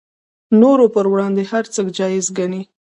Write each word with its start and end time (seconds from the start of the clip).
نورو 0.61 0.85
پر 0.95 1.05
وړاندې 1.11 1.43
هر 1.51 1.65
څه 1.73 1.79
جایز 1.97 2.25
ګڼي 2.37 2.61